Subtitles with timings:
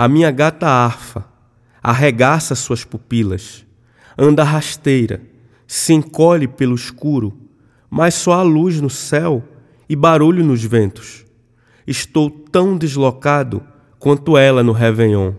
[0.00, 1.24] A minha gata arfa,
[1.82, 3.66] arregaça suas pupilas,
[4.16, 5.20] anda rasteira,
[5.66, 7.36] se encolhe pelo escuro,
[7.90, 9.42] mas só há luz no céu
[9.88, 11.24] e barulho nos ventos.
[11.84, 13.60] Estou tão deslocado
[13.98, 15.32] quanto ela no Réveillon.